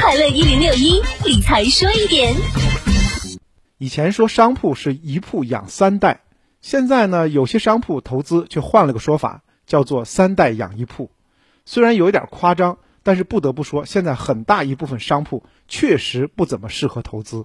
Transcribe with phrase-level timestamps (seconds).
[0.00, 2.34] 快乐一零六一理财说一点。
[3.76, 6.22] 以前说商铺是一铺养三代，
[6.62, 11.10] 现在呢，有些商铺投资却换了个说法，叫做三代养一铺。
[11.66, 17.44] 虽然有一点夸张，但是不得不说，现在很大一部分商铺确实不怎么适合投资。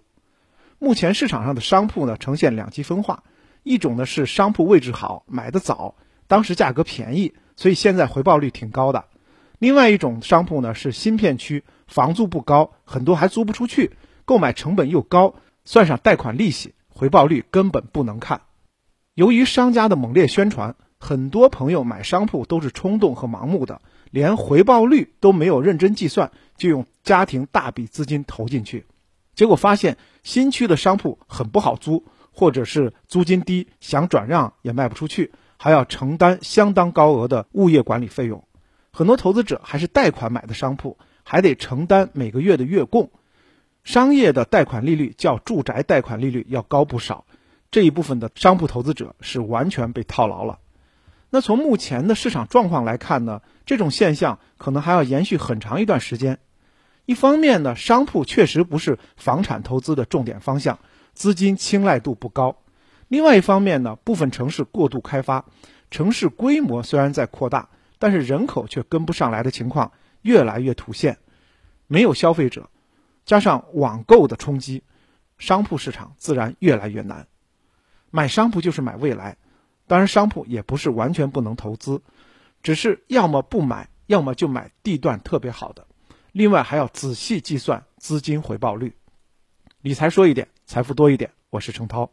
[0.80, 3.24] 目前市场上的商铺呢，呈现两极分化，
[3.64, 5.96] 一种呢是商铺位置好，买的早，
[6.28, 9.02] 当时价格便宜，所以现在回报率挺高的；
[9.60, 13.92] 另外一种商铺呢是新片区，房租不高，很多还租不出去，
[14.26, 15.36] 购买成本又高。
[15.68, 18.42] 算上贷款利息，回报率根本不能看。
[19.16, 28.86] 由于商家的猛烈宣传，很多朋友买商铺都是冲动和盲目的，连回报率都没有认真计算，就用家庭大笔资金投进去，
[29.34, 38.44] 结果发现新区的商铺很不好租，或者是租金低，想转让也卖不出去，还要承担相当高额的物业管理费用。
[38.96, 43.12] 很多投资者还是贷款买的商铺，还得承担每个月的月供。
[43.84, 47.26] 商业的贷款利率较住宅贷款利率要高不少，
[47.72, 50.60] 这一部分的商铺投资者是完全被套牢了。
[51.30, 56.40] 那从目前的市场状况来看呢，这种现象可能还要延续很长一段时间。
[57.06, 60.80] 一方面呢，商铺确实不是房产投资的重点方向，
[61.14, 62.62] 资金青睐度不高；
[63.10, 65.44] 另外一方面呢，部分城市过度开发，
[65.92, 67.68] 城市规模虽然在扩大，
[68.00, 71.18] 但是人口却跟不上来的情况越来越凸现，
[71.88, 72.70] 没有消费者。
[73.26, 74.84] 加上网购的冲击，
[75.38, 77.28] 商铺市场自然越来越难。
[78.12, 79.38] 买商铺就是买未来，
[79.88, 82.02] 当然商铺也不是完全不能投资，
[82.62, 85.88] 只是要么不买，要么就买地段特别好的。
[86.32, 88.96] 另外还要仔细计算资金回报率。
[89.82, 91.32] 理财说一点，财富多一点。
[91.50, 92.12] 我是程涛。